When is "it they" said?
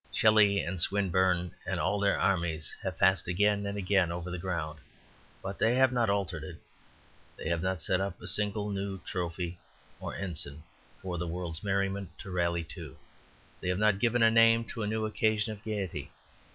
6.43-7.49